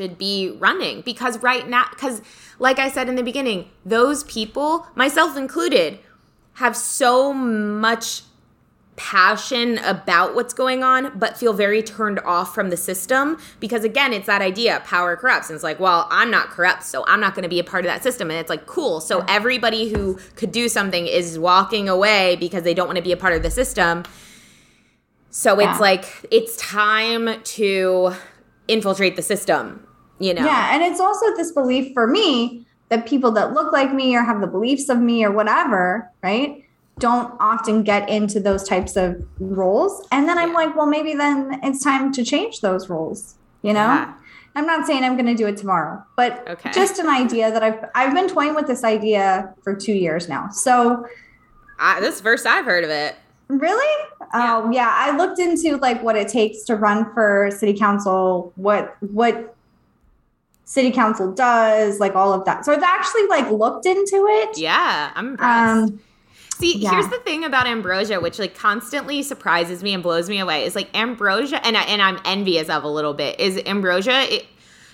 [0.00, 1.02] should be running.
[1.02, 2.22] Because right now because
[2.58, 5.98] like i said in the beginning those people myself included
[6.54, 8.22] have so much
[8.96, 13.38] passion about what's going on but feel very turned off from the system.
[13.58, 15.50] Because again it's that idea power corrupts.
[15.50, 17.84] And it's like well i'm not corrupt so i'm not going to be a part
[17.84, 18.30] of that system.
[18.30, 19.00] And it's like cool.
[19.00, 23.12] So everybody who could do something is walking away because they don't want to be
[23.12, 24.04] a part of the system.
[25.30, 25.70] So yeah.
[25.70, 28.14] it's like it's time to
[28.70, 29.86] infiltrate the system,
[30.20, 30.44] you know?
[30.44, 30.74] Yeah.
[30.74, 34.40] And it's also this belief for me that people that look like me or have
[34.40, 36.64] the beliefs of me or whatever, right?
[36.98, 40.06] Don't often get into those types of roles.
[40.12, 43.80] And then I'm like, well, maybe then it's time to change those roles, you know?
[43.80, 44.14] Yeah.
[44.56, 46.72] I'm not saying I'm going to do it tomorrow, but okay.
[46.72, 50.48] just an idea that I've I've been toying with this idea for two years now.
[50.50, 51.06] So,
[51.78, 53.14] uh, this first I've heard of it.
[53.46, 54.08] Really?
[54.20, 54.26] Yeah.
[54.34, 54.92] Oh, yeah.
[54.92, 59.54] I looked into like what it takes to run for city council, what what
[60.70, 62.64] city council does, like all of that.
[62.64, 64.56] So I've actually like looked into it.
[64.56, 65.92] Yeah, I'm impressed.
[65.92, 66.00] Um,
[66.58, 66.90] See, yeah.
[66.90, 70.76] here's the thing about Ambrosia, which like constantly surprises me and blows me away, is
[70.76, 73.40] like Ambrosia, and I, and I'm envious of a little bit.
[73.40, 74.32] Is Ambrosia?
[74.32, 74.46] It,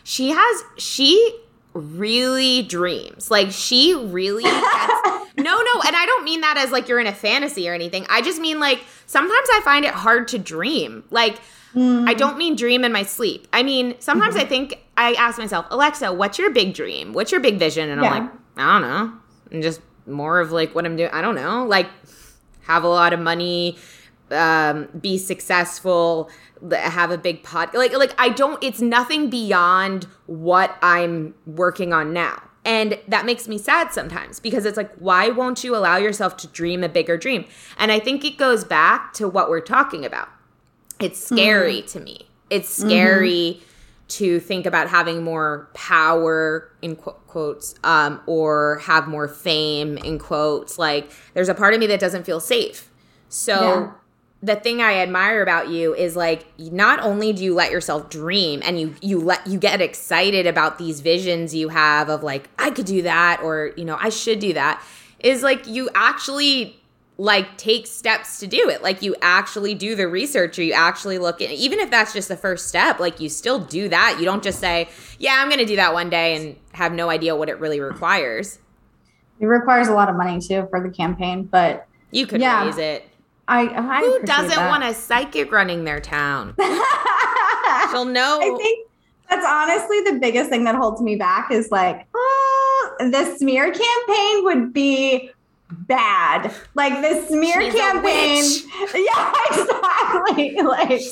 [0.03, 1.39] she has she
[1.75, 3.31] really dreams.
[3.31, 4.57] Like she really gets,
[5.37, 8.07] No, no, and I don't mean that as like you're in a fantasy or anything.
[8.09, 11.05] I just mean like sometimes I find it hard to dream.
[11.11, 11.39] Like
[11.77, 12.09] mm.
[12.09, 13.47] I don't mean dream in my sleep.
[13.53, 14.45] I mean, sometimes mm-hmm.
[14.45, 17.12] I think I ask myself, "Alexa, what's your big dream?
[17.12, 18.11] What's your big vision?" And yeah.
[18.11, 19.12] I'm like, "I don't know."
[19.53, 21.11] And just more of like what I'm doing.
[21.12, 21.65] I don't know.
[21.65, 21.89] Like
[22.62, 23.77] have a lot of money,
[24.31, 26.31] um, be successful,
[26.73, 27.75] have a big pot.
[27.75, 28.62] Like, like I don't.
[28.62, 34.65] It's nothing beyond what I'm working on now, and that makes me sad sometimes because
[34.65, 37.45] it's like, why won't you allow yourself to dream a bigger dream?
[37.79, 40.29] And I think it goes back to what we're talking about.
[41.01, 41.99] It's scary mm-hmm.
[41.99, 42.29] to me.
[42.51, 43.57] It's scary.
[43.57, 43.63] Mm-hmm.
[44.09, 50.21] To think about having more power in qu- quotes, um, or have more fame in
[50.21, 50.79] quotes.
[50.79, 52.89] Like, there's a part of me that doesn't feel safe.
[53.29, 53.93] So, yeah
[54.43, 58.63] the thing I admire about you is like not only do you let yourself dream
[58.65, 62.71] and you you let you get excited about these visions you have of like I
[62.71, 64.83] could do that or you know I should do that
[65.21, 66.79] is like you actually
[67.19, 68.83] like take steps to do it.
[68.83, 72.29] Like you actually do the research or you actually look at even if that's just
[72.29, 74.17] the first step, like you still do that.
[74.19, 77.09] You don't just say, "Yeah, I'm going to do that one day" and have no
[77.09, 78.59] idea what it really requires.
[79.41, 82.79] It requires a lot of money too for the campaign, but you could yeah, raise
[82.79, 83.09] it.
[83.49, 84.69] I, I who doesn't that.
[84.69, 86.55] want a psychic running their town?
[87.91, 88.41] She'll know.
[88.43, 88.89] I think
[89.29, 94.45] that's honestly the biggest thing that holds me back is like, oh, the smear campaign
[94.45, 95.31] would be
[95.71, 96.53] bad.
[96.75, 98.45] Like the smear She's campaign.
[98.95, 100.57] Yeah, exactly.
[100.67, 101.03] Like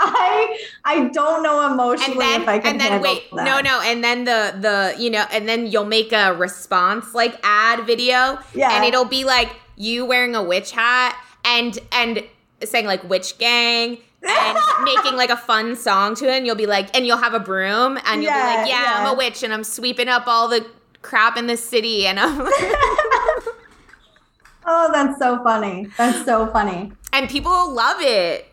[0.00, 2.72] I I don't know emotionally then, if I can.
[2.72, 3.44] And then wait, that.
[3.44, 7.38] no, no, and then the the you know, and then you'll make a response like
[7.42, 8.38] ad video.
[8.54, 8.72] Yeah.
[8.72, 12.24] And it'll be like you wearing a witch hat and and
[12.64, 16.66] saying like witch gang and making like a fun song to it and you'll be
[16.66, 19.18] like and you'll have a broom and you'll yeah, be like yeah, yeah, i'm a
[19.18, 20.64] witch and i'm sweeping up all the
[21.02, 22.38] crap in the city and i'm
[24.66, 28.52] oh that's so funny that's so funny and people love it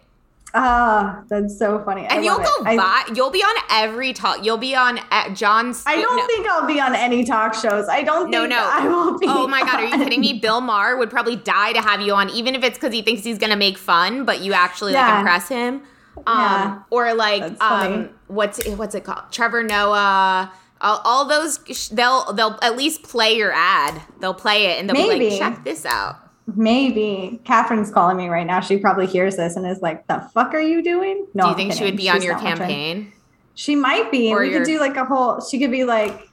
[0.53, 2.05] Ah, that's so funny.
[2.05, 3.03] And you'll go by.
[3.13, 4.43] You'll be on every talk.
[4.43, 5.83] You'll be on uh, John's.
[5.85, 6.25] I don't no.
[6.25, 7.87] think I'll be on any talk shows.
[7.87, 8.31] I don't.
[8.31, 8.57] No, no.
[8.57, 9.27] I will be.
[9.29, 10.39] Oh my god, are you kidding me?
[10.39, 13.23] Bill Maher would probably die to have you on, even if it's because he thinks
[13.23, 15.07] he's gonna make fun, but you actually yeah.
[15.07, 15.81] like impress him.
[16.25, 16.83] Um, yeah.
[16.89, 19.31] Or like, um, what's what's it called?
[19.31, 20.51] Trevor Noah.
[20.81, 21.57] All, all, those
[21.89, 24.01] they'll they'll at least play your ad.
[24.19, 25.29] They'll play it and they'll Maybe.
[25.29, 26.15] be like, check this out.
[26.55, 28.59] Maybe Catherine's calling me right now.
[28.59, 31.55] She probably hears this and is like, "The fuck are you doing?" No, do you
[31.55, 32.97] think she would be She's on your campaign?
[32.97, 33.13] Watching.
[33.55, 34.31] She might be.
[34.31, 34.59] Or we your...
[34.59, 35.41] could do like a whole.
[35.41, 36.29] She could be like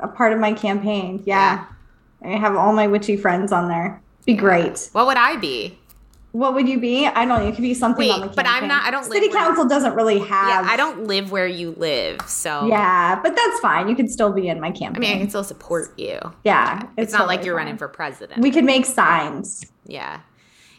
[0.00, 1.22] a part of my campaign.
[1.24, 1.64] Yeah,
[2.22, 2.34] yeah.
[2.34, 4.02] I have all my witchy friends on there.
[4.26, 4.88] Be great.
[4.92, 5.77] What would I be?
[6.32, 7.06] What would you be?
[7.06, 7.48] I don't know.
[7.48, 8.26] It could be something Wait, on the.
[8.28, 8.84] But I'm not.
[8.84, 9.04] I don't.
[9.04, 10.64] City council you, doesn't really have.
[10.66, 12.66] Yeah, I don't live where you live, so.
[12.66, 13.88] Yeah, but that's fine.
[13.88, 14.96] You could still be in my campaign.
[14.96, 16.20] I mean, I can still support you.
[16.44, 17.64] Yeah, it's, it's not totally like you're fine.
[17.64, 18.42] running for president.
[18.42, 19.64] We could make signs.
[19.86, 20.20] Yeah,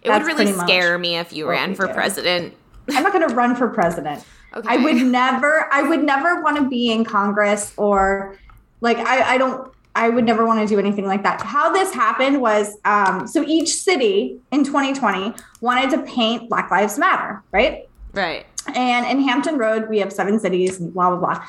[0.03, 1.93] it that's would really scare me if you ran for do.
[1.93, 2.53] president.
[2.91, 4.23] I'm not going to run for president.
[4.55, 4.67] Okay.
[4.67, 5.67] I would never.
[5.73, 8.37] I would never want to be in Congress or
[8.81, 9.33] like I.
[9.33, 9.73] I don't.
[9.95, 11.41] I would never want to do anything like that.
[11.41, 16.97] How this happened was um, so each city in 2020 wanted to paint Black Lives
[16.97, 17.89] Matter, right?
[18.13, 18.45] Right.
[18.75, 21.47] And in Hampton Road, we have seven cities, blah, blah, blah.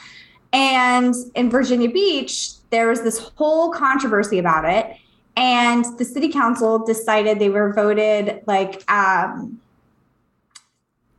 [0.53, 4.97] And in Virginia Beach, there was this whole controversy about it.
[5.37, 9.61] And the city council decided they were voted like, um,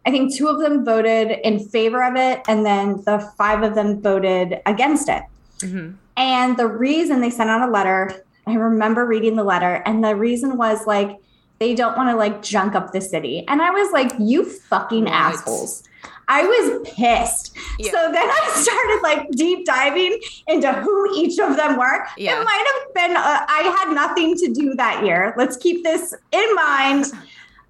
[0.06, 3.76] I think two of them voted in favor of it, and then the five of
[3.76, 5.24] them voted against it.
[5.60, 5.96] Mm-hmm.
[6.18, 10.16] And the reason they sent out a letter, I remember reading the letter, and the
[10.16, 11.18] reason was like
[11.60, 13.46] they don't want to like junk up the city.
[13.48, 15.14] And I was like, you fucking right.
[15.14, 15.84] assholes.
[16.28, 17.56] I was pissed.
[17.78, 17.92] Yeah.
[17.92, 22.06] So then I started like deep diving into who each of them were.
[22.18, 22.40] Yeah.
[22.40, 25.36] It might have been, uh, I had nothing to do that year.
[25.38, 27.06] Let's keep this in mind.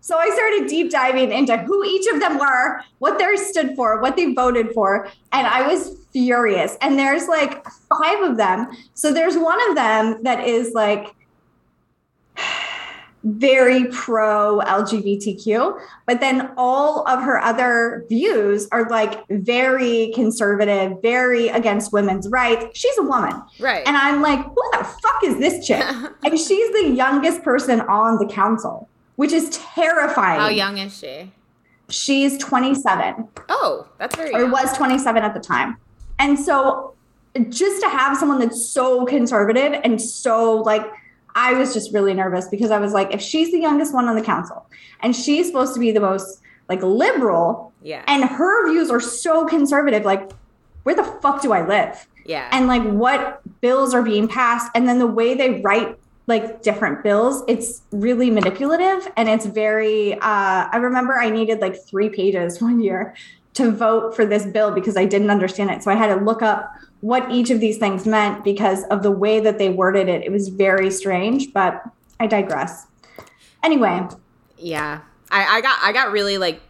[0.01, 4.01] So I started deep diving into who each of them were, what they stood for,
[4.01, 6.75] what they voted for, and I was furious.
[6.81, 8.67] And there's like five of them.
[8.95, 11.13] So there's one of them that is like
[13.23, 21.49] very pro LGBTQ, but then all of her other views are like very conservative, very
[21.49, 22.65] against women's rights.
[22.73, 23.39] She's a woman.
[23.59, 23.85] Right.
[23.85, 25.83] And I'm like, who the fuck is this chick?
[26.23, 28.89] and she's the youngest person on the council
[29.21, 30.39] which is terrifying.
[30.39, 31.31] How young is she?
[31.89, 33.27] She's 27.
[33.49, 35.77] Oh, that's very Or was 27 at the time.
[36.17, 36.95] And so
[37.49, 40.81] just to have someone that's so conservative and so like
[41.35, 44.15] I was just really nervous because I was like, if she's the youngest one on
[44.15, 44.65] the council
[45.01, 49.45] and she's supposed to be the most like liberal, yeah, and her views are so
[49.45, 50.31] conservative, like,
[50.81, 52.07] where the fuck do I live?
[52.25, 52.49] Yeah.
[52.51, 57.03] And like what bills are being passed, and then the way they write like different
[57.03, 62.61] bills it's really manipulative and it's very uh, i remember i needed like three pages
[62.61, 63.15] one year
[63.53, 65.83] to vote for this bill because i didn't understand it.
[65.83, 69.09] So i had to look up what each of these things meant because of the
[69.11, 70.23] way that they worded it.
[70.23, 71.83] It was very strange but
[72.19, 72.85] i digress.
[73.63, 74.07] Anyway.
[74.57, 75.01] Yeah.
[75.31, 76.61] I, I got i got really like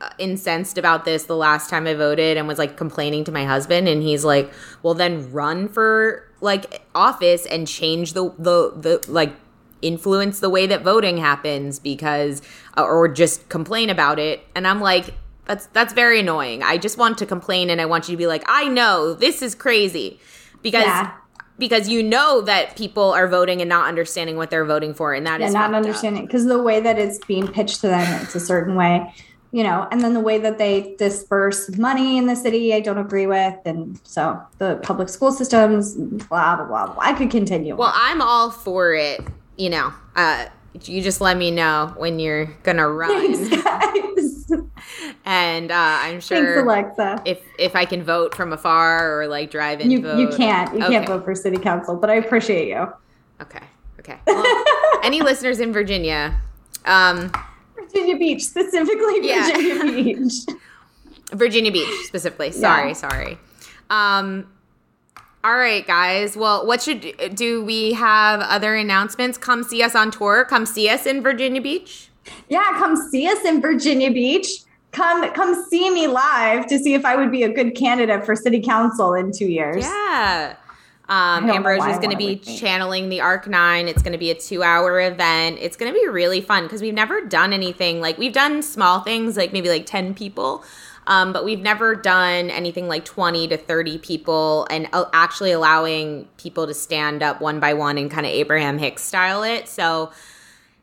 [0.00, 3.44] uh, incensed about this the last time I voted and was like complaining to my
[3.44, 4.52] husband and he's like,
[4.84, 9.34] "Well then run for like office and change the the the like
[9.80, 12.42] influence the way that voting happens because
[12.76, 15.14] uh, or just complain about it." And I'm like,
[15.46, 16.62] that's that's very annoying.
[16.62, 19.42] I just want to complain and I want you to be like, "I know, this
[19.42, 20.20] is crazy."
[20.62, 21.14] Because yeah
[21.58, 25.26] because you know that people are voting and not understanding what they're voting for, and
[25.26, 28.34] that yeah, is not understanding because the way that it's being pitched to them, it's
[28.34, 29.12] a certain way
[29.52, 32.98] you know, and then the way that they disperse money in the city, I don't
[32.98, 33.54] agree with.
[33.64, 36.86] And so the public school systems, blah, blah, blah.
[36.92, 36.96] blah.
[37.02, 37.74] I could continue.
[37.76, 39.20] Well, I'm all for it,
[39.56, 40.46] you know, uh,
[40.84, 43.34] you just let me know when you're gonna run.
[43.34, 44.52] Thanks, guys.
[45.24, 47.22] and uh, I'm sure Thanks, Alexa.
[47.24, 50.18] if if I can vote from afar or like drive in You vote.
[50.18, 50.92] you can't you Okay.
[50.92, 52.86] can't vote for city council, but I appreciate you.
[53.40, 53.60] Okay.
[53.98, 54.18] Okay.
[54.26, 54.64] Well,
[55.02, 56.38] any listeners in Virginia,
[56.84, 57.32] um,
[57.98, 59.46] Virginia Beach, specifically Yeah.
[59.50, 60.32] Virginia Beach.
[61.32, 62.52] Virginia Beach specifically.
[62.52, 62.92] Sorry, Yeah.
[62.94, 63.38] sorry.
[63.90, 64.50] Um,
[65.44, 66.36] all right, guys.
[66.36, 69.38] Well, what should do we have other announcements?
[69.38, 70.44] Come see us on tour.
[70.44, 72.08] Come see us in Virginia Beach.
[72.48, 74.48] Yeah, come see us in Virginia Beach.
[74.92, 78.34] Come come see me live to see if I would be a good candidate for
[78.34, 79.84] city council in two years.
[79.84, 80.56] Yeah.
[81.10, 83.88] Um, Ambrose is going to be channeling the Arc Nine.
[83.88, 85.58] It's going to be a two-hour event.
[85.58, 89.00] It's going to be really fun because we've never done anything like we've done small
[89.00, 90.62] things like maybe like ten people,
[91.06, 96.28] um, but we've never done anything like twenty to thirty people, and uh, actually allowing
[96.36, 99.66] people to stand up one by one and kind of Abraham Hicks style it.
[99.66, 100.12] So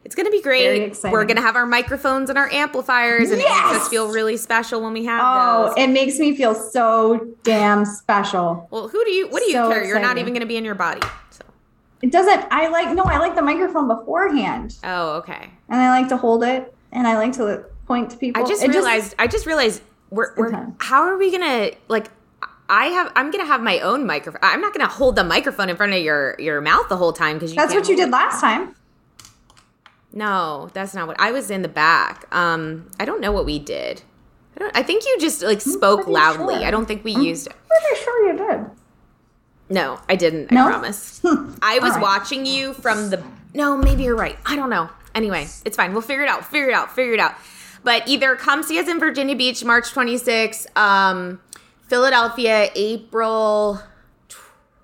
[0.05, 0.81] it's going to be great.
[0.83, 1.11] exciting.
[1.11, 4.37] We're going to have our microphones and our amplifiers, and it makes us feel really
[4.37, 5.77] special when we have Oh, those.
[5.77, 8.67] it makes me feel so damn special.
[8.71, 9.27] well, who do you?
[9.27, 9.83] What do you So care?
[9.83, 11.01] You're not even going to be in your body.
[11.31, 11.41] So.
[12.01, 14.75] It doesn't I like no, I like the microphone beforehand.
[14.83, 15.49] Oh, okay.
[15.69, 18.43] And I like to hold it and I like to point to people.
[18.43, 19.15] I just It realized.
[19.17, 19.81] I just realized
[20.11, 22.07] we're, we're how are we gonna like?
[22.69, 23.11] I have.
[23.15, 24.39] I'm gonna have my own microphone.
[24.43, 27.37] I'm not gonna hold the microphone in front of your your mouth the whole time
[27.37, 27.55] because you.
[27.57, 28.75] that's what you did last time.
[30.15, 32.25] No, that's not what I was in the back.
[32.33, 34.01] Um, I don't know what we did.
[34.55, 34.77] I don't.
[34.77, 36.55] I think you just like spoke loudly.
[36.55, 36.63] sure.
[36.63, 37.53] I don't think we used it.
[37.53, 38.65] I'm pretty sure you did.
[39.67, 40.51] No, I didn't.
[40.51, 40.67] No?
[40.67, 41.21] I promise.
[41.61, 42.01] I was right.
[42.01, 43.21] watching you from the.
[43.53, 44.37] No, maybe you're right.
[44.45, 44.89] I don't know.
[45.13, 45.91] Anyway, it's fine.
[45.93, 46.45] We'll figure it out.
[46.45, 46.93] Figure it out.
[46.95, 47.35] Figure it out.
[47.83, 51.39] But either come see us in Virginia Beach, March 26th, um,
[51.87, 53.79] Philadelphia, April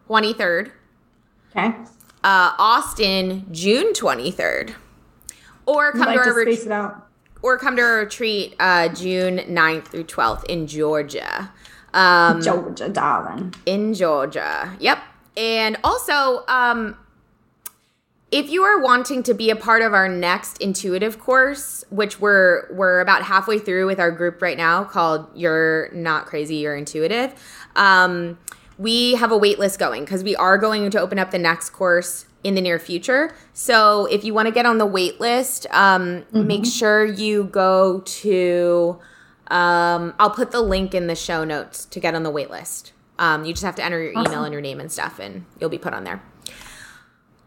[0.08, 0.72] 23rd,
[1.56, 1.74] Okay.
[2.24, 4.76] uh, Austin, June 23rd,
[5.66, 7.08] or come like to to our ret- space it out.
[7.42, 11.52] or come to our retreat uh, June 9th through 12th in Georgia.
[11.94, 13.54] Um, Georgia, darling.
[13.66, 14.76] in Georgia.
[14.80, 15.00] Yep.
[15.38, 16.98] And also, um,
[18.32, 22.74] if you are wanting to be a part of our next intuitive course, which we're
[22.74, 27.34] we're about halfway through with our group right now called You're Not Crazy, You're Intuitive.
[27.76, 28.40] Um,
[28.78, 31.72] we have a wait list going because we are going to open up the next
[31.72, 33.36] course in the near future.
[33.54, 38.02] So if you want to get on the wait list, um, make sure you go
[38.02, 39.00] to
[39.52, 42.94] um, I'll put the link in the show notes to get on the wait list.
[43.20, 45.70] Um, you just have to enter your email and your name and stuff, and you'll
[45.70, 46.24] be put on there.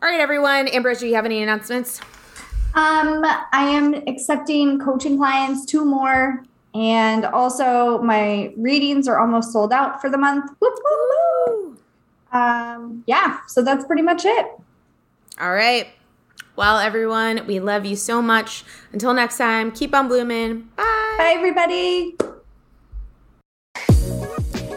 [0.03, 0.69] All right, everyone.
[0.69, 2.01] Ambrose, do you have any announcements?
[2.75, 9.73] Um, I am accepting coaching clients, two more, and also my readings are almost sold
[9.73, 10.51] out for the month.
[10.59, 11.01] Whoop, whoop,
[11.47, 11.81] whoop.
[12.33, 14.47] Um, yeah, so that's pretty much it.
[15.41, 15.89] All right.
[16.57, 18.65] Well, everyone, we love you so much.
[18.93, 20.69] Until next time, keep on blooming.
[20.77, 21.15] Bye.
[21.19, 22.17] Bye, everybody.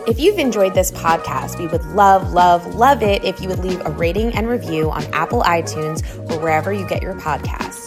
[0.08, 3.86] If you've enjoyed this podcast, we would love, love, love it if you would leave
[3.86, 6.02] a rating and review on Apple iTunes
[6.32, 7.87] or wherever you get your podcasts.